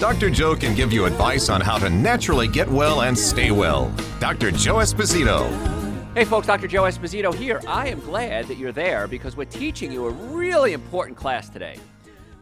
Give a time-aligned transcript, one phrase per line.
[0.00, 0.30] Dr.
[0.30, 3.94] Joe can give you advice on how to naturally get well and stay well.
[4.18, 4.50] Dr.
[4.50, 5.46] Joe Esposito.
[6.14, 6.66] Hey, folks, Dr.
[6.66, 7.60] Joe Esposito here.
[7.68, 11.76] I am glad that you're there because we're teaching you a really important class today.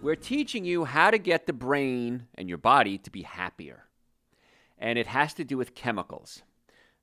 [0.02, 3.86] We're teaching you how to get the brain and your body to be happier.
[4.78, 6.42] And it has to do with chemicals.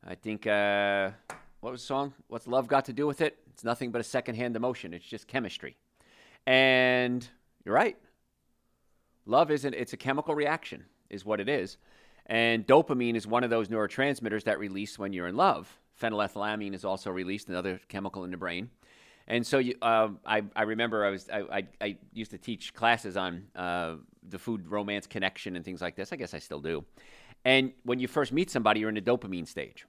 [0.08, 1.12] I think, uh,
[1.60, 2.14] what was the song?
[2.30, 3.38] What's love got to do with it?
[3.52, 5.76] It's nothing but a secondhand emotion, it's just chemistry.
[6.48, 7.28] And
[7.66, 7.98] you're right.
[9.26, 11.78] Love isn't, it's a chemical reaction, is what it is.
[12.26, 15.80] And dopamine is one of those neurotransmitters that release when you're in love.
[16.02, 18.70] Phenylethylamine is also released, another chemical in the brain.
[19.28, 22.74] And so you, uh, I, I remember I was I, I, I, used to teach
[22.76, 23.96] classes on uh,
[24.28, 26.14] the food romance connection and things like this.
[26.14, 26.86] I guess I still do.
[27.44, 29.86] And when you first meet somebody, you're in the dopamine stage.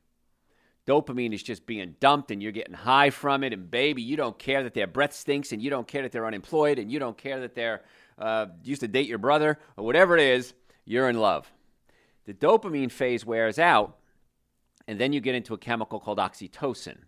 [0.87, 3.53] Dopamine is just being dumped and you're getting high from it.
[3.53, 6.27] And baby, you don't care that their breath stinks and you don't care that they're
[6.27, 7.83] unemployed and you don't care that they're
[8.19, 11.51] uh, used to date your brother, or whatever it is, you're in love.
[12.25, 13.97] The dopamine phase wears out,
[14.89, 16.99] and then you get into a chemical called oxytocin.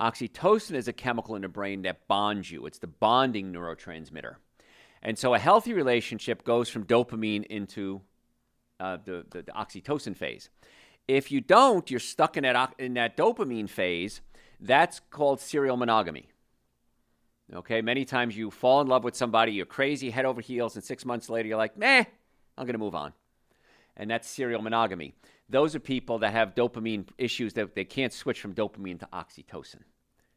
[0.00, 4.36] Oxytocin is a chemical in the brain that bonds you, it's the bonding neurotransmitter.
[5.02, 8.02] And so a healthy relationship goes from dopamine into
[8.78, 10.50] uh, the, the, the, oxytocin phase.
[11.08, 14.20] If you don't, you're stuck in that, in that dopamine phase.
[14.60, 16.28] That's called serial monogamy.
[17.52, 20.84] Okay, many times you fall in love with somebody, you're crazy, head over heels, and
[20.84, 22.04] six months later you're like, meh,
[22.56, 23.12] I'm going to move on.
[23.96, 25.14] And that's serial monogamy.
[25.48, 29.80] Those are people that have dopamine issues that they can't switch from dopamine to oxytocin.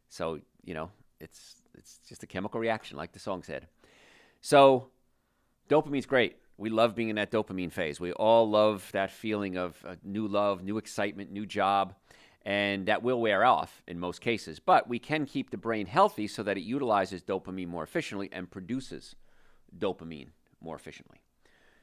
[0.09, 0.89] So, you know,
[1.19, 3.67] it's, it's just a chemical reaction, like the song said.
[4.41, 4.89] So,
[5.69, 6.37] dopamine's great.
[6.57, 7.99] We love being in that dopamine phase.
[7.99, 11.93] We all love that feeling of uh, new love, new excitement, new job
[12.45, 14.59] and that will wear off in most cases.
[14.59, 18.49] But we can keep the brain healthy so that it utilizes dopamine more efficiently and
[18.49, 19.15] produces
[19.77, 20.27] dopamine
[20.61, 21.21] more efficiently.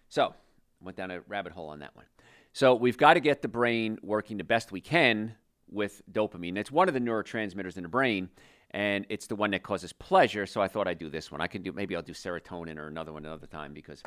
[0.09, 0.35] So,
[0.81, 2.07] went down a rabbit hole on that one.
[2.53, 5.35] So, we've got to get the brain working the best we can
[5.71, 6.57] with dopamine.
[6.59, 8.29] It's one of the neurotransmitters in the brain,
[8.73, 10.47] and it's the one that causes pleasure.
[10.47, 11.41] So, I thought I'd do this one.
[11.41, 14.03] I can do maybe I'll do serotonin or another one another time because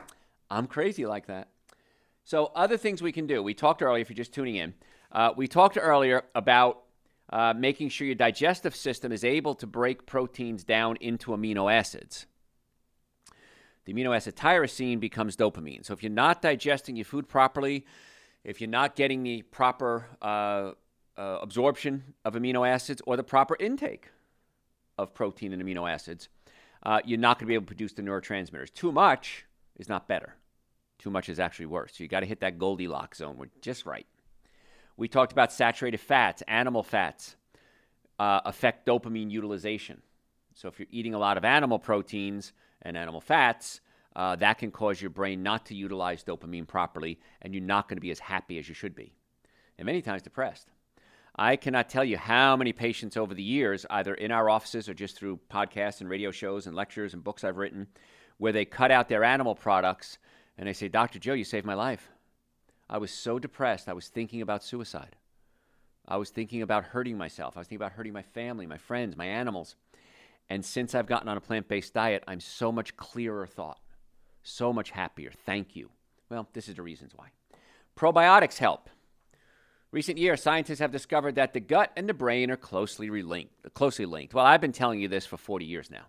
[0.52, 1.50] I'm crazy like that.
[2.26, 3.42] So, other things we can do.
[3.42, 4.74] We talked earlier, if you're just tuning in,
[5.14, 6.82] uh, we talked earlier about
[7.30, 12.26] uh, making sure your digestive system is able to break proteins down into amino acids.
[13.86, 15.86] The amino acid tyrosine becomes dopamine.
[15.86, 17.86] So if you're not digesting your food properly,
[18.44, 20.72] if you're not getting the proper uh,
[21.16, 24.10] uh absorption of amino acids or the proper intake
[24.98, 26.30] of protein and amino acids,
[26.84, 28.74] uh, you're not going to be able to produce the neurotransmitters.
[28.74, 29.46] Too much
[29.78, 30.36] is not better.
[30.98, 31.98] Too much is actually worse.
[31.98, 33.38] So you got to hit that Goldilocks zone.
[33.38, 34.06] We're just right.
[34.98, 37.36] We talked about saturated fats, animal fats
[38.20, 40.02] uh, affect dopamine utilization.
[40.54, 43.82] So if you're eating a lot of animal proteins and animal fats,
[44.16, 47.98] uh, that can cause your brain not to utilize dopamine properly, and you're not going
[47.98, 49.14] to be as happy as you should be,
[49.78, 50.70] and many times depressed.
[51.36, 54.94] I cannot tell you how many patients over the years, either in our offices or
[54.94, 57.88] just through podcasts and radio shows and lectures and books I've written,
[58.38, 60.20] where they cut out their animal products
[60.60, 61.18] and they say, Dr.
[61.18, 62.12] Joe, you saved my life.
[62.94, 65.16] I was so depressed, I was thinking about suicide.
[66.08, 67.58] I was thinking about hurting myself.
[67.58, 69.76] I was thinking about hurting my family, my friends, my animals.
[70.48, 73.80] And since I've gotten on a plant based diet, I'm so much clearer thought,
[74.44, 75.32] so much happier.
[75.44, 75.90] Thank you.
[76.30, 77.30] Well, this is the reasons why.
[77.98, 78.92] Probiotics help.
[79.90, 83.74] Recent years, scientists have discovered that the gut and the brain are closely linked.
[83.74, 84.36] Closely linked.
[84.36, 86.06] Well, I've been telling you this for 40 years now.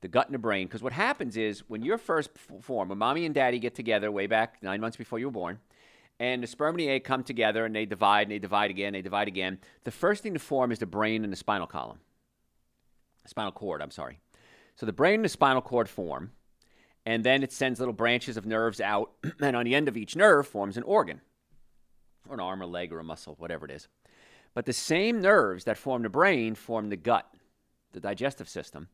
[0.00, 2.30] The gut and the brain, because what happens is when you're first
[2.62, 5.60] formed, when mommy and daddy get together way back nine months before you were born,
[6.20, 8.92] and the sperm and the egg come together and they divide and they divide again,
[8.92, 9.58] they divide again.
[9.84, 11.98] The first thing to form is the brain and the spinal column.
[13.26, 14.20] Spinal cord, I'm sorry.
[14.76, 16.32] So the brain and the spinal cord form,
[17.06, 20.16] and then it sends little branches of nerves out, and on the end of each
[20.16, 21.20] nerve forms an organ,
[22.28, 23.88] or an arm, or leg, or a muscle, whatever it is.
[24.54, 27.26] But the same nerves that form the brain form the gut,
[27.92, 28.88] the digestive system,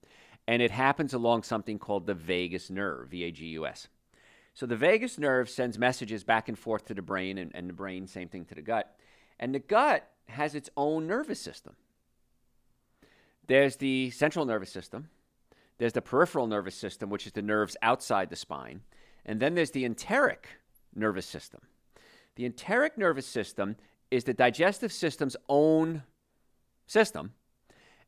[0.49, 3.89] and it happens along something called the vagus nerve, V A G U S.
[4.61, 7.73] So the vagus nerve sends messages back and forth to the brain, and, and the
[7.73, 8.95] brain, same thing to the gut.
[9.39, 11.77] And the gut has its own nervous system.
[13.47, 15.09] There's the central nervous system,
[15.79, 18.83] there's the peripheral nervous system, which is the nerves outside the spine,
[19.25, 20.47] and then there's the enteric
[20.95, 21.61] nervous system.
[22.37, 23.77] The enteric nervous system
[24.11, 26.03] is the digestive system's own
[26.87, 27.33] system,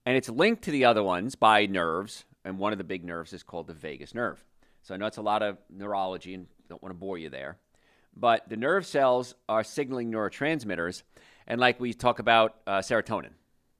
[0.04, 3.32] and it's linked to the other ones by nerves, and one of the big nerves
[3.32, 4.44] is called the vagus nerve.
[4.82, 7.58] So I know it's a lot of neurology and don't want to bore you there.
[8.16, 11.02] But the nerve cells are signaling neurotransmitters,
[11.46, 13.30] and like we talk about uh, serotonin,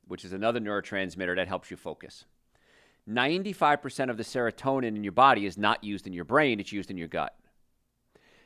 [0.07, 2.25] which is another neurotransmitter that helps you focus.
[3.09, 6.91] 95% of the serotonin in your body is not used in your brain, it's used
[6.91, 7.37] in your gut.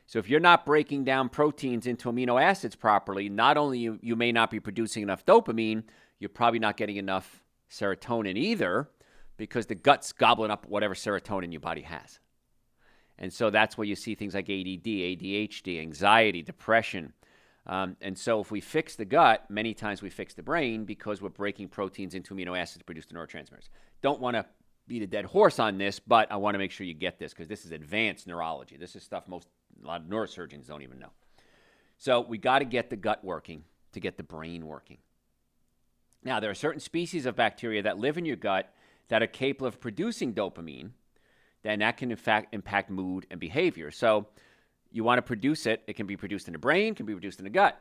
[0.07, 4.17] So if you're not breaking down proteins into amino acids properly, not only you, you
[4.17, 5.83] may not be producing enough dopamine,
[6.19, 8.89] you're probably not getting enough serotonin either
[9.37, 12.21] because the gut's gobbling up whatever serotonin your body has.
[13.19, 17.13] And so that's where you see things like ADD, ADHD, anxiety, depression.
[17.67, 21.21] Um, and so if we fix the gut, many times we fix the brain because
[21.21, 23.69] we're breaking proteins into amino acids to produce the neurotransmitters.
[24.03, 24.45] Don't want to
[24.87, 27.33] beat a dead horse on this, but I want to make sure you get this
[27.33, 28.77] because this is advanced neurology.
[28.77, 29.49] This is stuff most
[29.83, 31.11] a lot of neurosurgeons don't even know.
[31.99, 34.99] So we got to get the gut working to get the brain working.
[36.23, 38.73] Now, there are certain species of bacteria that live in your gut
[39.09, 40.91] that are capable of producing dopamine,
[41.67, 43.91] then that can in fact impact mood and behavior.
[43.91, 44.29] So
[44.93, 45.83] you want to produce it.
[45.89, 47.81] It can be produced in the brain, can be produced in the gut.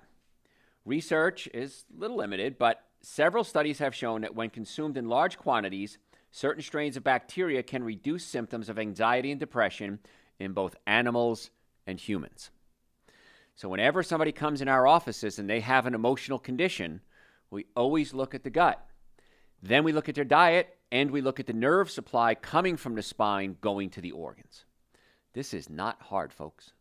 [0.86, 5.38] Research is a little limited, but several studies have shown that when consumed in large
[5.38, 6.00] quantities,
[6.32, 10.00] certain strains of bacteria can reduce symptoms of anxiety and depression
[10.40, 11.52] in both animals
[11.86, 12.50] and humans.
[13.56, 17.02] So, whenever somebody comes in our offices and they have an emotional condition,
[17.52, 18.84] we always look at the gut.
[19.62, 22.96] Then we look at their diet and we look at the nerve supply coming from
[22.96, 24.64] the spine going to the organs.
[25.34, 26.72] This is not hard, folks.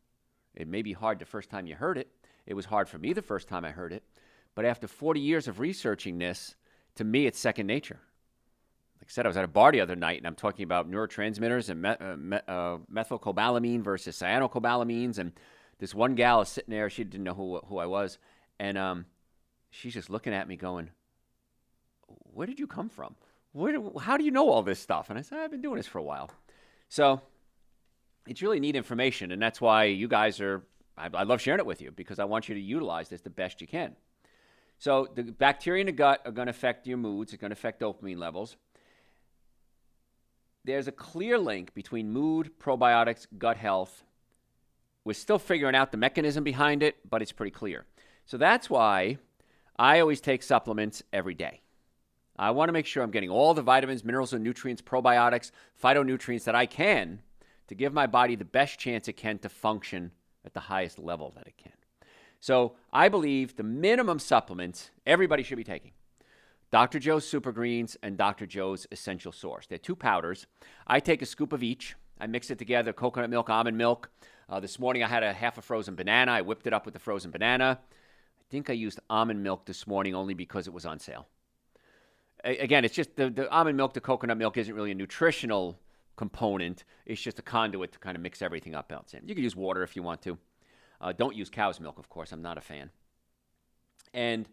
[0.55, 2.07] It may be hard the first time you heard it.
[2.47, 4.05] It was hard for me the first time I heard it.
[4.55, 6.55] But after 40 years of researching this,
[6.95, 7.99] to me, it's second nature.
[9.01, 10.89] Like I said, I was at a bar the other night and I'm talking about
[10.89, 15.19] neurotransmitters and me- uh, me- uh, methylcobalamin versus cyanocobalamin.
[15.19, 15.33] And
[15.81, 16.89] this one gal is sitting there.
[16.89, 18.19] She didn't know who, who I was.
[18.61, 19.07] And um,
[19.71, 20.91] she's just looking at me going,
[22.07, 23.17] Where did you come from?
[24.01, 25.11] How do you know all this stuff?
[25.11, 26.31] And I said, I've been doing this for a while.
[26.89, 27.21] So
[28.27, 29.31] it's really neat information.
[29.31, 30.63] And that's why you guys are,
[30.99, 33.31] I, I love sharing it with you because I want you to utilize this the
[33.31, 33.95] best you can.
[34.79, 37.33] So the bacteria in the gut are going to affect your moods.
[37.33, 38.57] It's going to affect dopamine levels
[40.65, 44.03] there's a clear link between mood, probiotics, gut health.
[45.05, 47.85] We're still figuring out the mechanism behind it, but it's pretty clear.
[48.25, 49.19] So that's why
[49.79, 51.61] I always take supplements every day.
[52.37, 55.51] I want to make sure I'm getting all the vitamins, minerals, and nutrients, probiotics,
[55.83, 57.21] phytonutrients that I can
[57.69, 60.11] to give my body the best chance it can to function
[60.45, 61.73] at the highest level that it can.
[62.41, 65.93] So I believe the minimum supplements everybody should be taking
[66.71, 66.99] Dr.
[66.99, 68.47] Joe's Super Greens and Dr.
[68.47, 69.67] Joe's Essential Source.
[69.67, 70.47] They're two powders.
[70.87, 71.95] I take a scoop of each.
[72.21, 74.11] I mix it together coconut milk, almond milk.
[74.49, 76.33] Uh, this morning I had a half a frozen banana.
[76.33, 77.79] I whipped it up with the frozen banana.
[77.81, 81.29] I think I used almond milk this morning only because it was on sale.
[82.45, 85.79] Again, it's just the, the almond milk, the coconut milk isn't really a nutritional
[86.17, 86.85] component.
[87.07, 89.27] It's just a conduit to kind of mix everything up else in.
[89.27, 90.39] You can use water if you want to.
[91.01, 92.33] Uh, don't use cow's milk, of course.
[92.33, 92.91] I'm not a fan.
[94.13, 94.49] And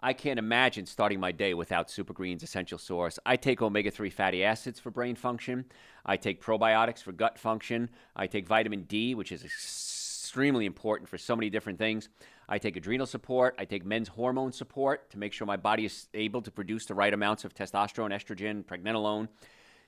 [0.00, 3.18] I can't imagine starting my day without Super Greens Essential Source.
[3.24, 5.64] I take omega 3 fatty acids for brain function.
[6.04, 7.88] I take probiotics for gut function.
[8.14, 12.10] I take vitamin D, which is extremely important for so many different things.
[12.48, 13.54] I take adrenal support.
[13.58, 16.94] I take men's hormone support to make sure my body is able to produce the
[16.94, 19.28] right amounts of testosterone, estrogen, pregnenolone.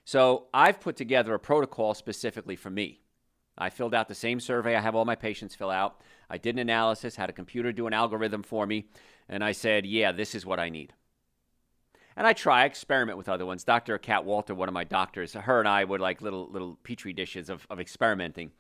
[0.05, 3.01] So I've put together a protocol specifically for me.
[3.57, 6.01] I filled out the same survey I have all my patients fill out.
[6.31, 8.87] I did an analysis, had a computer do an algorithm for me,
[9.29, 10.95] and I said, yeah, this is what I need.
[12.17, 13.65] And I try, experiment with other ones.
[13.65, 13.97] Dr.
[13.99, 17.49] Kat Walter, one of my doctors, her and I would like little little petri dishes
[17.49, 18.51] of, of experimenting.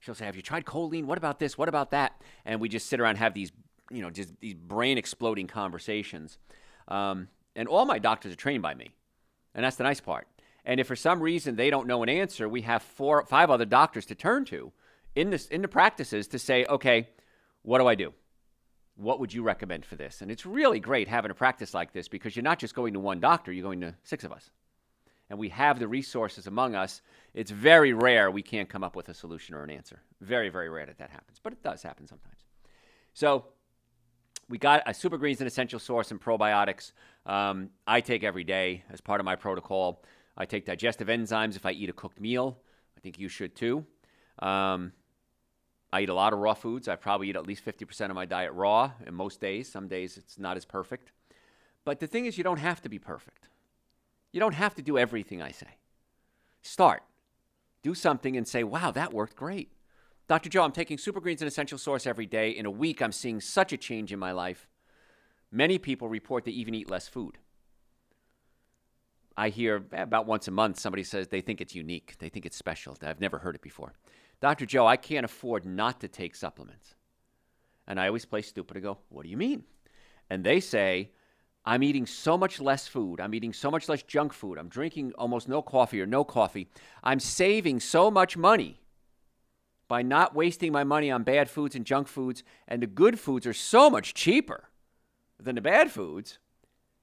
[0.00, 1.04] She'll say, Have you tried choline?
[1.04, 1.58] What about this?
[1.58, 2.20] What about that?
[2.44, 3.52] And we just sit around have these,
[3.90, 6.38] you know, just these brain exploding conversations.
[6.88, 8.90] Um, and all my doctors are trained by me.
[9.54, 10.28] And that's the nice part.
[10.64, 13.64] And if for some reason they don't know an answer, we have four, five other
[13.64, 14.72] doctors to turn to
[15.14, 17.08] in this in the practices to say, okay,
[17.62, 18.12] what do I do?
[18.96, 20.22] What would you recommend for this?
[20.22, 23.00] And it's really great having a practice like this because you're not just going to
[23.00, 24.50] one doctor, you're going to six of us.
[25.30, 27.02] And we have the resources among us.
[27.34, 30.00] It's very rare we can't come up with a solution or an answer.
[30.20, 32.44] Very, very rare that that happens, but it does happen sometimes.
[33.12, 33.44] So
[34.48, 36.92] we got a super greens and essential source and probiotics.
[37.26, 40.02] Um, I take every day as part of my protocol.
[40.36, 42.58] I take digestive enzymes if I eat a cooked meal.
[42.96, 43.84] I think you should too.
[44.38, 44.92] Um,
[45.92, 46.88] I eat a lot of raw foods.
[46.88, 50.16] I probably eat at least 50% of my diet raw, and most days, some days
[50.16, 51.12] it's not as perfect.
[51.84, 53.48] But the thing is, you don't have to be perfect.
[54.32, 55.78] You don't have to do everything I say.
[56.62, 57.02] Start.
[57.82, 59.72] Do something and say, wow, that worked great.
[60.26, 60.50] Dr.
[60.50, 62.50] Joe, I'm taking Super Greens and Essential Source every day.
[62.50, 64.68] In a week, I'm seeing such a change in my life.
[65.50, 67.38] Many people report they even eat less food.
[69.38, 72.44] I hear eh, about once a month somebody says they think it's unique, they think
[72.44, 72.96] it's special.
[73.02, 73.94] I've never heard it before.
[74.40, 74.66] Dr.
[74.66, 76.94] Joe, I can't afford not to take supplements.
[77.86, 79.64] And I always play stupid and go, What do you mean?
[80.28, 81.12] And they say,
[81.68, 83.20] I'm eating so much less food.
[83.20, 84.56] I'm eating so much less junk food.
[84.56, 86.66] I'm drinking almost no coffee or no coffee.
[87.04, 88.80] I'm saving so much money
[89.86, 92.42] by not wasting my money on bad foods and junk foods.
[92.66, 94.70] And the good foods are so much cheaper
[95.38, 96.38] than the bad foods.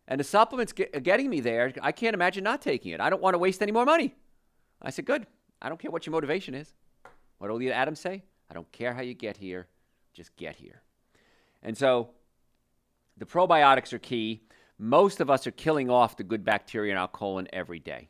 [0.07, 1.71] And the supplements get, getting me there.
[1.83, 2.99] I can't imagine not taking it.
[2.99, 4.15] I don't want to waste any more money.
[4.81, 5.27] I said, Good.
[5.61, 6.73] I don't care what your motivation is.
[7.37, 8.23] What did Adams say?
[8.49, 9.67] I don't care how you get here,
[10.15, 10.81] just get here.
[11.61, 12.09] And so
[13.17, 14.41] the probiotics are key.
[14.77, 18.09] Most of us are killing off the good bacteria in our colon every day.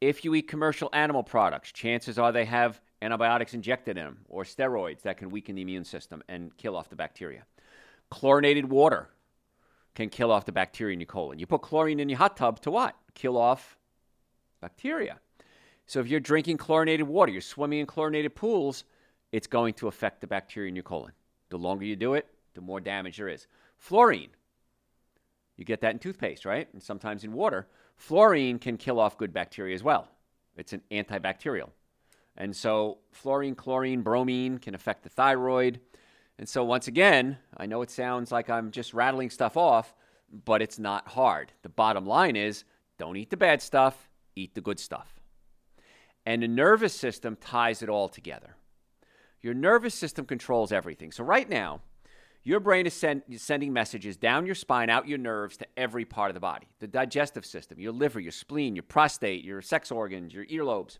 [0.00, 4.44] If you eat commercial animal products, chances are they have antibiotics injected in them or
[4.44, 7.44] steroids that can weaken the immune system and kill off the bacteria.
[8.10, 9.10] Chlorinated water
[9.94, 11.38] can kill off the bacteria in your colon.
[11.38, 12.94] You put chlorine in your hot tub to what?
[13.14, 13.76] Kill off
[14.60, 15.18] bacteria.
[15.86, 18.84] So if you're drinking chlorinated water, you're swimming in chlorinated pools,
[19.32, 21.12] it's going to affect the bacteria in your colon.
[21.50, 23.46] The longer you do it, the more damage there is.
[23.78, 24.30] Fluorine.
[25.56, 26.68] You get that in toothpaste, right?
[26.72, 27.66] And sometimes in water.
[27.96, 30.08] Fluorine can kill off good bacteria as well.
[30.56, 31.70] It's an antibacterial.
[32.36, 35.80] And so fluorine, chlorine, bromine can affect the thyroid.
[36.38, 39.94] And so once again, I know it sounds like I'm just rattling stuff off,
[40.44, 41.52] but it's not hard.
[41.62, 42.64] The bottom line is
[42.98, 45.14] don't eat the bad stuff, eat the good stuff.
[46.26, 48.56] And the nervous system ties it all together.
[49.40, 51.12] Your nervous system controls everything.
[51.12, 51.80] So right now,
[52.46, 56.30] your brain is send, sending messages down your spine, out your nerves to every part
[56.30, 60.32] of the body the digestive system, your liver, your spleen, your prostate, your sex organs,
[60.32, 60.98] your earlobes.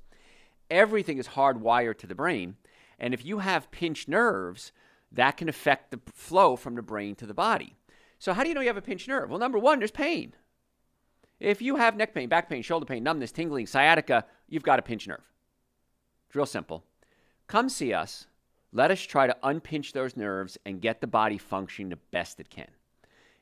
[0.71, 2.57] Everything is hardwired to the brain.
[2.99, 4.73] And if you have pinched nerves,
[5.12, 7.76] that can affect the flow from the brain to the body.
[8.19, 9.31] So, how do you know you have a pinched nerve?
[9.31, 10.35] Well, number one, there's pain.
[11.38, 14.83] If you have neck pain, back pain, shoulder pain, numbness, tingling, sciatica, you've got a
[14.83, 15.23] pinched nerve.
[16.26, 16.83] It's real simple.
[17.47, 18.26] Come see us.
[18.73, 22.50] Let us try to unpinch those nerves and get the body functioning the best it
[22.50, 22.68] can.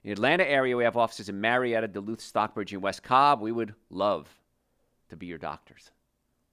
[0.02, 3.40] In the Atlanta area, we have offices in Marietta, Duluth, Stockbridge, and West Cobb.
[3.40, 4.28] We would love
[5.08, 5.90] to be your doctors.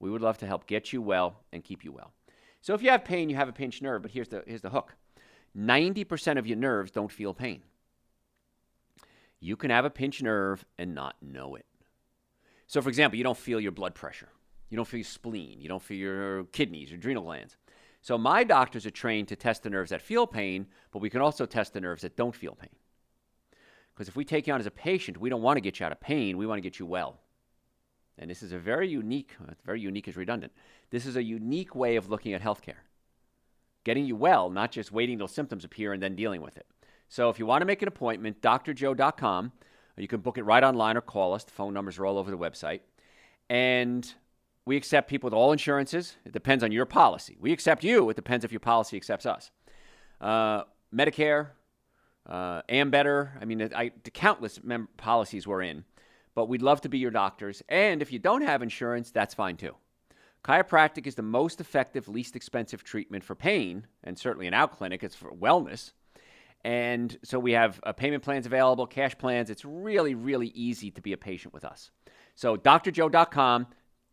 [0.00, 2.12] We would love to help get you well and keep you well.
[2.60, 4.70] So if you have pain, you have a pinched nerve, but here's the, here's the
[4.70, 4.94] hook
[5.56, 7.62] 90% of your nerves don't feel pain.
[9.38, 11.66] You can have a pinched nerve and not know it.
[12.66, 14.28] So, for example, you don't feel your blood pressure,
[14.70, 17.56] you don't feel your spleen, you don't feel your kidneys, your adrenal glands.
[18.02, 21.20] So, my doctors are trained to test the nerves that feel pain, but we can
[21.20, 22.70] also test the nerves that don't feel pain.
[23.94, 25.86] Because if we take you on as a patient, we don't want to get you
[25.86, 27.20] out of pain, we want to get you well.
[28.18, 30.52] And this is a very unique, uh, very unique is redundant.
[30.90, 32.82] This is a unique way of looking at healthcare.
[33.84, 36.66] Getting you well, not just waiting till symptoms appear and then dealing with it.
[37.08, 39.52] So if you want to make an appointment, drjoe.com.
[39.96, 41.44] You can book it right online or call us.
[41.44, 42.80] The phone numbers are all over the website.
[43.50, 44.12] And
[44.64, 46.16] we accept people with all insurances.
[46.24, 47.36] It depends on your policy.
[47.40, 48.08] We accept you.
[48.10, 49.50] It depends if your policy accepts us.
[50.20, 50.62] Uh,
[50.94, 51.48] Medicare,
[52.28, 53.30] uh, Ambetter.
[53.40, 55.84] I mean, I, the countless mem- policies we're in
[56.34, 57.62] but we'd love to be your doctors.
[57.68, 59.74] And if you don't have insurance, that's fine too.
[60.44, 65.04] Chiropractic is the most effective, least expensive treatment for pain, and certainly in our clinic,
[65.04, 65.92] it's for wellness.
[66.64, 69.50] And so we have uh, payment plans available, cash plans.
[69.50, 71.90] It's really, really easy to be a patient with us.
[72.34, 73.66] So, drjoe.com.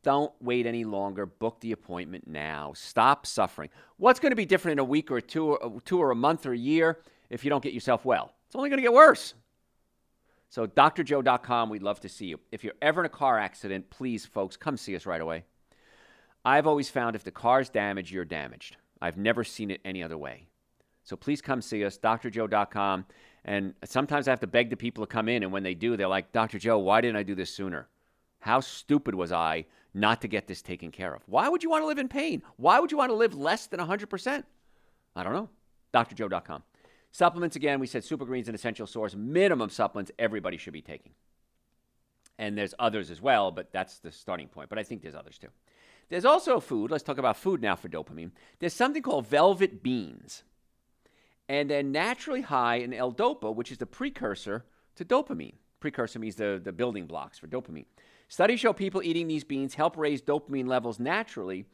[0.10, 1.28] Don't wait any longer.
[1.28, 2.74] Book the appointment now.
[2.76, 3.70] Stop suffering.
[3.98, 6.48] What's going to be different in a week or two, or two or a month
[6.48, 6.98] or a year
[7.30, 8.34] if you don't get yourself well?
[8.48, 9.36] It's only going to get worse.
[10.50, 12.40] So, drjoe.com, we'd love to see you.
[12.52, 15.44] If you're ever in a car accident, please, folks, come see us right away.
[16.44, 18.78] I've always found if the car's damaged, you're damaged.
[19.00, 20.48] I've never seen it any other way.
[21.04, 23.06] So please come see us, drjoe.com.
[23.46, 25.96] And sometimes I have to beg the people to come in, and when they do,
[25.96, 26.58] they're like, Dr.
[26.58, 27.88] Joe, why didn't I do this sooner?
[28.40, 31.24] How stupid was I not to get this taken care of?
[31.28, 32.42] Why would you want to live in pain?
[32.58, 34.44] Why would you want to live less than 100%?
[35.16, 35.50] I don't know.
[35.94, 36.64] drjoe.com.
[37.12, 41.14] Supplements, again, we said super greens an essential source, minimum supplements everybody should be taking.
[42.38, 44.70] And there's others as well, but that's the starting point.
[44.70, 45.50] But I think there's others too.
[46.10, 46.92] There's also food.
[46.92, 48.32] Let's talk about food now for dopamine.
[48.60, 50.44] There's something called velvet beans.
[51.48, 54.66] And they're naturally high in L-DOPA, which is the precursor
[54.96, 55.56] to dopamine.
[55.80, 57.86] Precursor means the, the building blocks for dopamine.
[58.30, 61.66] Studies show people eating these beans help raise dopamine levels naturally,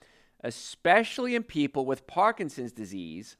[0.43, 3.37] especially in people with Parkinson's disease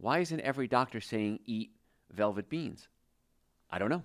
[0.00, 1.72] why isn't every doctor saying eat
[2.10, 2.88] velvet beans?
[3.70, 4.02] I don't know.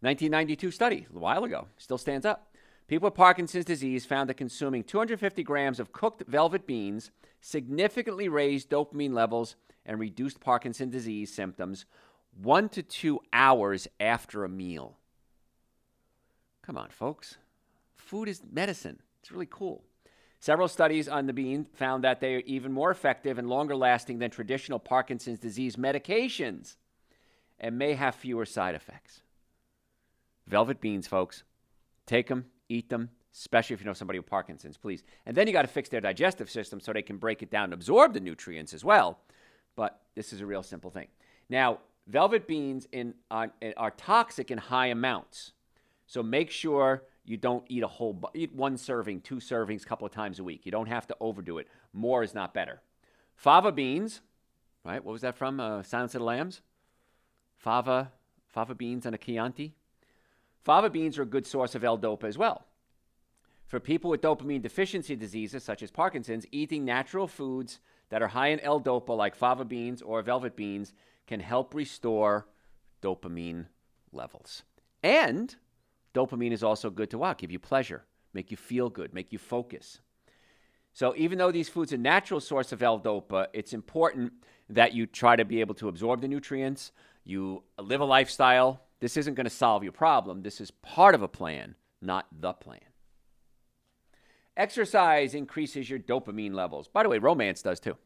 [0.00, 2.54] 1992 study, a while ago, still stands up.
[2.86, 8.70] People with Parkinson's disease found that consuming 250 grams of cooked velvet beans significantly raised
[8.70, 11.86] dopamine levels and reduced Parkinson's disease symptoms
[12.40, 14.98] one to two hours after a meal.
[16.64, 17.36] Come on, folks.
[17.96, 19.00] Food is medicine.
[19.20, 19.84] It's really cool.
[20.40, 24.18] Several studies on the bean found that they are even more effective and longer lasting
[24.18, 26.76] than traditional Parkinson's disease medications
[27.60, 29.20] and may have fewer side effects.
[30.46, 31.44] Velvet beans, folks.
[32.06, 35.02] Take them, eat them, especially if you know somebody with Parkinson's, please.
[35.26, 37.64] And then you got to fix their digestive system so they can break it down
[37.64, 39.18] and absorb the nutrients as well.
[39.76, 41.08] But this is a real simple thing.
[41.48, 45.52] Now, velvet beans in, are, are toxic in high amounts.
[46.06, 50.06] So make sure you don't eat a whole eat one serving, two servings a couple
[50.06, 50.66] of times a week.
[50.66, 51.68] You don't have to overdo it.
[51.92, 52.82] More is not better.
[53.34, 54.20] Fava beans,
[54.84, 55.02] right?
[55.04, 55.58] What was that from?
[55.58, 56.60] Uh, Silence of the Lambs?
[57.56, 58.12] Fava,
[58.46, 59.74] fava beans and a Chianti.
[60.62, 62.66] Fava beans are a good source of L-DOPA as well.
[63.66, 67.80] For people with dopamine deficiency diseases such as Parkinson's, eating natural foods
[68.10, 70.92] that are high in L-DOPA like fava beans or velvet beans
[71.26, 72.46] can help restore
[73.02, 73.66] dopamine
[74.12, 74.62] levels.
[75.02, 75.56] And
[76.14, 77.38] Dopamine is also good to what?
[77.38, 80.00] Give you pleasure, make you feel good, make you focus.
[80.92, 84.32] So even though these foods are natural source of L-DOPA, it's important
[84.70, 86.92] that you try to be able to absorb the nutrients.
[87.24, 88.80] You live a lifestyle.
[89.00, 90.42] This isn't going to solve your problem.
[90.42, 92.80] This is part of a plan, not the plan.
[94.56, 96.86] Exercise increases your dopamine levels.
[96.86, 97.96] By the way, romance does too.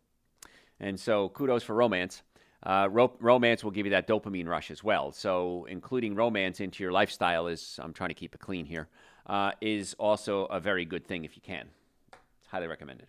[0.80, 2.22] And so kudos for romance.
[2.62, 5.12] Uh, ro- romance will give you that dopamine rush as well.
[5.12, 8.88] So, including romance into your lifestyle is, I'm trying to keep it clean here,
[9.26, 11.68] uh, is also a very good thing if you can.
[12.12, 13.06] It's highly recommended.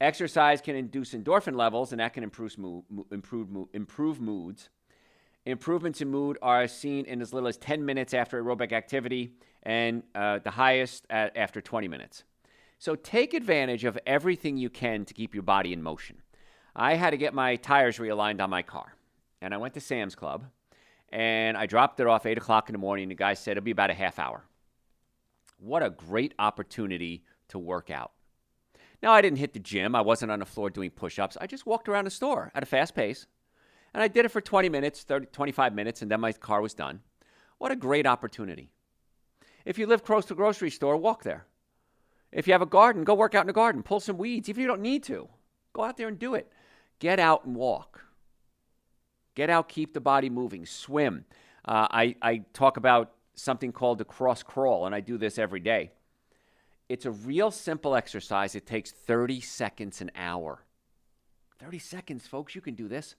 [0.00, 4.70] Exercise can induce endorphin levels, and that can improve, mood, improve, mood, improve moods.
[5.46, 10.02] Improvements in mood are seen in as little as 10 minutes after aerobic activity, and
[10.14, 12.24] uh, the highest at, after 20 minutes.
[12.78, 16.23] So, take advantage of everything you can to keep your body in motion.
[16.76, 18.94] I had to get my tires realigned on my car.
[19.40, 20.44] And I went to Sam's Club
[21.10, 23.08] and I dropped it off 8 o'clock in the morning.
[23.08, 24.44] The guy said it'll be about a half hour.
[25.58, 28.12] What a great opportunity to work out.
[29.02, 29.94] Now, I didn't hit the gym.
[29.94, 31.36] I wasn't on the floor doing push ups.
[31.40, 33.26] I just walked around the store at a fast pace.
[33.92, 36.74] And I did it for 20 minutes, 30, 25 minutes, and then my car was
[36.74, 37.00] done.
[37.58, 38.70] What a great opportunity.
[39.64, 41.46] If you live close to a grocery store, walk there.
[42.32, 43.82] If you have a garden, go work out in the garden.
[43.82, 45.28] Pull some weeds, even if you don't need to.
[45.72, 46.50] Go out there and do it.
[46.98, 48.04] Get out and walk.
[49.34, 51.24] Get out, keep the body moving, swim.
[51.64, 55.60] Uh, I, I talk about something called the cross crawl, and I do this every
[55.60, 55.90] day.
[56.88, 58.54] It's a real simple exercise.
[58.54, 60.62] It takes 30 seconds an hour.
[61.58, 63.16] 30 seconds, folks, you can do this.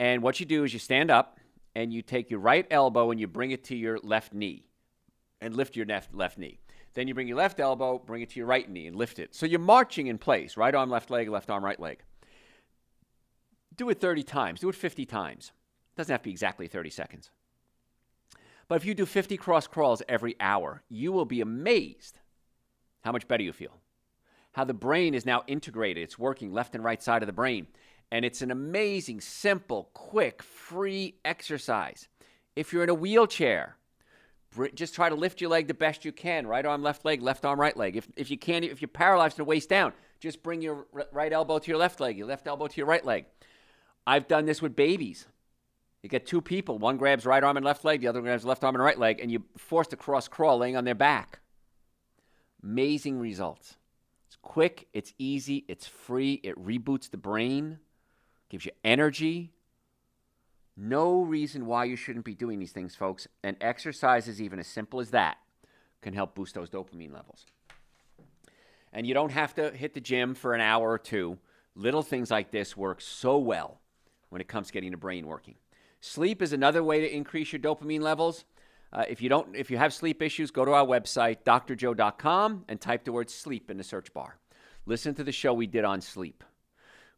[0.00, 1.38] And what you do is you stand up
[1.74, 4.64] and you take your right elbow and you bring it to your left knee
[5.40, 6.58] and lift your left, left knee.
[6.94, 9.34] Then you bring your left elbow, bring it to your right knee and lift it.
[9.34, 12.02] So you're marching in place right arm, left leg, left arm, right leg.
[13.78, 15.52] Do it 30 times, do it 50 times.
[15.94, 17.30] It doesn't have to be exactly 30 seconds.
[18.68, 22.18] But if you do 50 cross crawls every hour, you will be amazed
[23.02, 23.80] how much better you feel.
[24.52, 26.02] How the brain is now integrated.
[26.02, 27.68] It's working left and right side of the brain.
[28.10, 32.08] And it's an amazing, simple, quick, free exercise.
[32.56, 33.76] If you're in a wheelchair,
[34.74, 36.46] just try to lift your leg the best you can.
[36.46, 37.96] Right arm, left leg, left arm, right leg.
[37.96, 41.32] If, if you can't, if you're paralyzed from the waist down, just bring your right
[41.32, 43.26] elbow to your left leg, your left elbow to your right leg.
[44.08, 45.26] I've done this with babies.
[46.02, 48.64] You get two people, one grabs right arm and left leg, the other grabs left
[48.64, 51.40] arm and right leg, and you force to cross crawl laying on their back.
[52.62, 53.76] Amazing results.
[54.26, 57.80] It's quick, it's easy, it's free, it reboots the brain,
[58.48, 59.52] gives you energy.
[60.74, 63.28] No reason why you shouldn't be doing these things, folks.
[63.44, 65.36] And exercises, even as simple as that,
[66.00, 67.44] can help boost those dopamine levels.
[68.90, 71.36] And you don't have to hit the gym for an hour or two.
[71.74, 73.82] Little things like this work so well
[74.30, 75.54] when it comes to getting the brain working.
[76.00, 78.44] Sleep is another way to increase your dopamine levels.
[78.92, 82.80] Uh, if you don't, if you have sleep issues, go to our website drjoe.com and
[82.80, 84.38] type the word sleep in the search bar.
[84.86, 86.42] Listen to the show we did on sleep.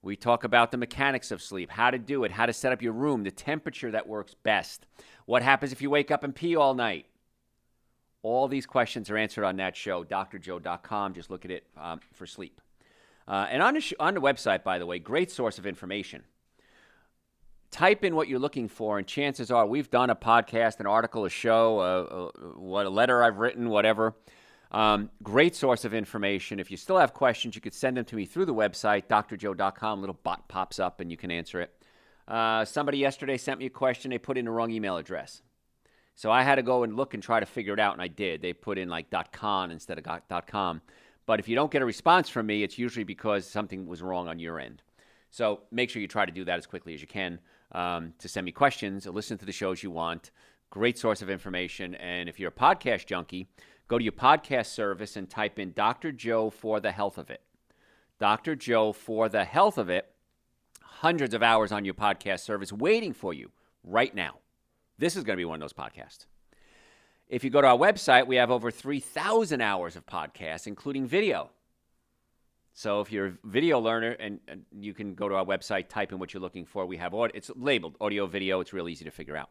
[0.03, 2.81] We talk about the mechanics of sleep, how to do it, how to set up
[2.81, 4.87] your room, the temperature that works best.
[5.27, 7.07] What happens if you wake up and pee all night?
[8.23, 11.15] All these questions are answered on that show, drjoe.com.
[11.15, 12.61] Just look at it um, for sleep.
[13.29, 16.25] Uh, and on the, sh- on the website, by the way, great source of information
[17.71, 21.25] type in what you're looking for, and chances are we've done a podcast, an article,
[21.25, 24.15] a show, a, a a letter I've written, whatever.
[24.71, 26.61] Um, great source of information.
[26.61, 30.01] If you still have questions, you could send them to me through the website, drjoe.com.
[30.01, 31.75] Little bot pops up, and you can answer it.
[32.29, 34.11] Uh, somebody yesterday sent me a question.
[34.11, 35.43] They put in the wrong email address.
[36.15, 38.09] So I had to go and look and try to figure it out, and I
[38.09, 38.43] did.
[38.43, 40.83] They put in like .com instead of .com.
[41.27, 44.29] But if you don't get a response from me, it's usually because something was wrong
[44.29, 44.83] on your end.
[45.31, 47.39] So make sure you try to do that as quickly as you can.
[47.73, 50.31] Um, to send me questions listen to the shows you want.
[50.71, 51.95] Great source of information.
[51.97, 53.49] And if you're a podcast junkie,
[53.89, 56.13] go to your podcast service and type in Dr.
[56.13, 57.43] Joe for the health of it.
[58.19, 58.55] Dr.
[58.55, 60.07] Joe for the health of it.
[60.83, 63.51] Hundreds of hours on your podcast service waiting for you
[63.83, 64.39] right now.
[64.99, 66.27] This is going to be one of those podcasts.
[67.29, 71.51] If you go to our website, we have over 3,000 hours of podcasts, including video.
[72.81, 76.13] So if you're a video learner and, and, you can go to our website, type
[76.13, 76.87] in what you're looking for.
[76.87, 78.61] We have audio, it's labeled audio, video.
[78.61, 79.51] It's real easy to figure out.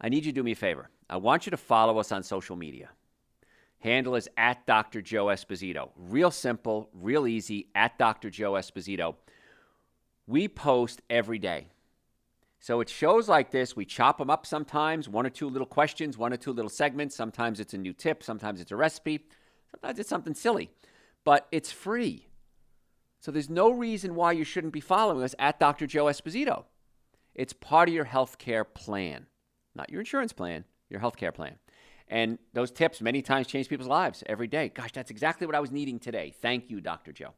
[0.00, 0.90] I need you to do me a favor.
[1.10, 2.90] I want you to follow us on social media.
[3.80, 5.02] Handle is at Dr.
[5.02, 5.90] Joe Esposito.
[5.96, 8.30] Real simple, real easy, at Dr.
[8.30, 9.16] Joe Esposito.
[10.28, 11.66] We post every day.
[12.60, 13.74] So it shows like this.
[13.74, 17.16] We chop them up sometimes, one or two little questions, one or two little segments.
[17.16, 19.26] Sometimes it's a new tip, sometimes it's a recipe,
[19.72, 20.70] sometimes it's something silly
[21.24, 22.26] but it's free.
[23.20, 25.86] So there's no reason why you shouldn't be following us at Dr.
[25.86, 26.64] Joe Esposito.
[27.34, 29.26] It's part of your health care plan,
[29.74, 31.56] not your insurance plan, your health care plan.
[32.08, 34.70] And those tips many times change people's lives every day.
[34.70, 36.32] Gosh, that's exactly what I was needing today.
[36.40, 37.12] Thank you, Dr.
[37.12, 37.34] Joe.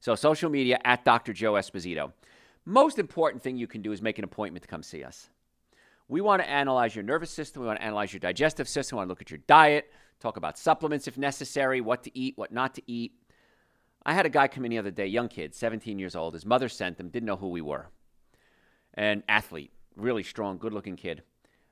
[0.00, 1.32] So, social media at Dr.
[1.32, 2.12] Joe Esposito.
[2.64, 5.28] Most important thing you can do is make an appointment to come see us.
[6.08, 7.62] We want to analyze your nervous system.
[7.62, 8.96] We want to analyze your digestive system.
[8.96, 12.36] We want to look at your diet, talk about supplements if necessary, what to eat,
[12.36, 13.12] what not to eat.
[14.04, 16.34] I had a guy come in the other day, young kid, 17 years old.
[16.34, 17.88] His mother sent him, didn't know who we were.
[18.94, 21.22] An athlete, really strong, good looking kid.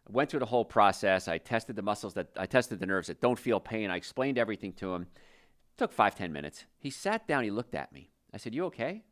[0.09, 1.29] Went through the whole process.
[1.29, 3.91] I tested the muscles that I tested the nerves that don't feel pain.
[3.91, 5.03] I explained everything to him.
[5.03, 6.65] It took five, ten minutes.
[6.79, 8.11] He sat down, he looked at me.
[8.33, 9.05] I said, You okay?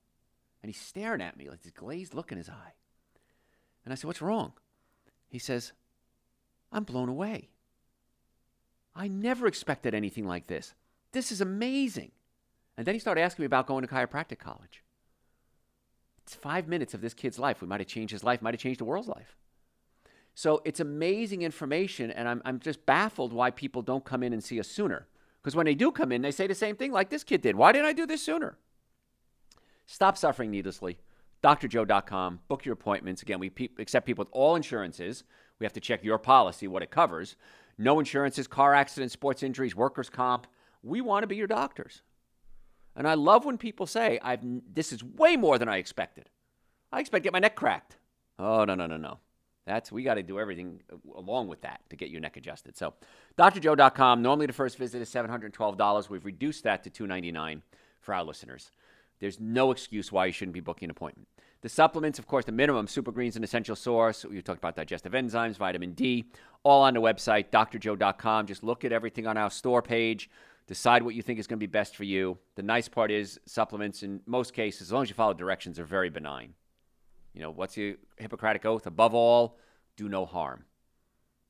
[0.63, 2.75] And he's staring at me like this glazed look in his eye.
[3.85, 4.53] And I said, What's wrong?
[5.29, 5.73] He says,
[6.73, 7.52] I'm blown away.
[8.95, 10.75] I never expected anything like this.
[11.13, 12.13] This is amazing.
[12.77, 14.83] And then he started asking me about going to chiropractic college.
[16.25, 17.61] It's five minutes of this kid's life.
[17.61, 19.37] We might have changed his life, might have changed the world's life.
[20.35, 24.43] So it's amazing information, and I'm, I'm just baffled why people don't come in and
[24.43, 25.07] see us sooner.
[25.43, 27.57] Because when they do come in, they say the same thing like this kid did.
[27.57, 28.57] Why didn't I do this sooner?
[29.87, 30.99] Stop suffering needlessly.
[31.43, 32.41] drjoe.com.
[32.49, 33.23] Book your appointments.
[33.23, 35.25] Again, we pe- accept people with all insurances.
[35.59, 37.37] We have to check your policy, what it covers.
[37.83, 40.47] No insurances, car accidents, sports injuries, workers' comp.
[40.83, 42.03] We want to be your doctors.
[42.95, 44.41] And I love when people say, "I've
[44.73, 46.31] this is way more than I expected.
[46.93, 47.97] I expect to get my neck cracked."
[48.39, 49.19] Oh no no no no.
[49.67, 52.77] That's we got to do everything uh, along with that to get your neck adjusted.
[52.77, 52.95] So,
[53.39, 54.23] drjoe.com.
[54.23, 56.09] Normally the first visit is $712.
[56.09, 57.63] We've reduced that to 299
[58.01, 58.71] for our listeners.
[59.23, 61.29] There's no excuse why you shouldn't be booking an appointment.
[61.61, 64.25] The supplements, of course, the minimum super greens and essential source.
[64.25, 66.25] We talked about digestive enzymes, vitamin D,
[66.65, 68.49] all on the website, drjoe.com.
[68.49, 70.29] Just look at everything on our store page.
[70.67, 72.37] Decide what you think is going to be best for you.
[72.57, 75.85] The nice part is supplements, in most cases, as long as you follow directions, are
[75.85, 76.55] very benign.
[77.33, 78.89] You know, what's the Hippocratic Oath?
[78.89, 79.57] Above all,
[79.97, 80.65] do no harm.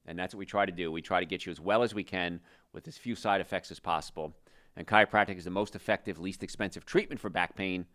[0.04, 0.92] And that's what we try to do.
[0.92, 2.40] We try to get you as well as we can
[2.74, 4.34] with as few side effects as possible.
[4.76, 7.86] And chiropractic is the most effective, least expensive treatment for back pain.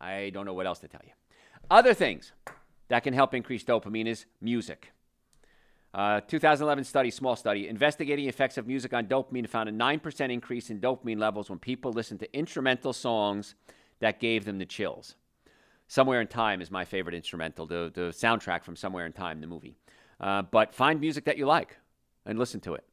[0.00, 1.12] I don't know what else to tell you.
[1.70, 2.32] Other things
[2.88, 4.92] that can help increase dopamine is music.
[5.92, 10.68] Uh, 2011 study, small study, investigating effects of music on dopamine found a 9% increase
[10.68, 13.54] in dopamine levels when people listened to instrumental songs
[14.00, 15.14] that gave them the chills.
[15.86, 19.46] Somewhere in Time is my favorite instrumental, the, the soundtrack from Somewhere in Time, the
[19.46, 19.76] movie.
[20.20, 21.76] Uh, but find music that you like
[22.26, 22.84] and listen to it.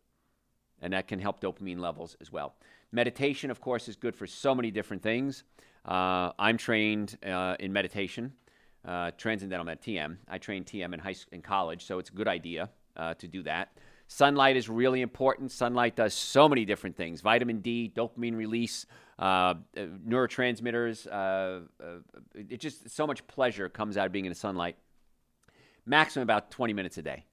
[0.82, 2.54] And that can help dopamine levels as well.
[2.93, 5.43] Meditation, of course, is good for so many different things.
[5.86, 8.34] Uh, I'm trained uh, in meditation,
[8.86, 10.17] uh, transcendental med TM.
[10.27, 13.43] I trained TM in high in college, so it's a good idea uh, to do
[13.43, 13.77] that.
[14.08, 15.54] Sunlight is really important.
[15.54, 18.86] Sunlight does so many different things vitamin D, dopamine release,
[19.17, 19.56] uh, uh
[20.06, 21.08] neurotransmitters.
[22.36, 24.75] It just so much pleasure comes out of being in the sunlight.
[25.86, 27.25] Maximum about 20 minutes a day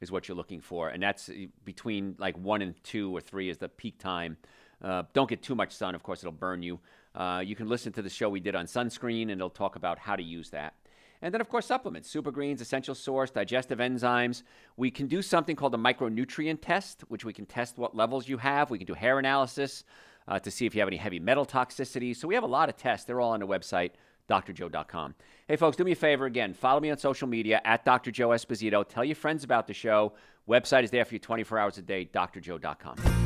[0.00, 0.88] is what you're looking for.
[0.88, 1.30] And that's
[1.64, 4.36] between like one and two or three is the peak time.
[4.82, 6.78] Uh, don't get too much sun, of course, it'll burn you.
[7.14, 9.98] Uh, you can listen to the show we did on sunscreen, and it'll talk about
[9.98, 10.74] how to use that.
[11.22, 14.42] And then, of course, supplements, super greens, essential source, digestive enzymes.
[14.76, 18.36] We can do something called a micronutrient test, which we can test what levels you
[18.38, 18.70] have.
[18.70, 19.84] We can do hair analysis
[20.28, 22.14] uh, to see if you have any heavy metal toxicity.
[22.14, 23.06] So we have a lot of tests.
[23.06, 23.92] They're all on the website,
[24.28, 25.14] drjoe.com.
[25.48, 26.52] Hey, folks, do me a favor again.
[26.52, 28.10] Follow me on social media at Dr.
[28.10, 28.86] Joe Esposito.
[28.86, 30.12] Tell your friends about the show.
[30.48, 33.25] Website is there for you 24 hours a day, drjoe.com.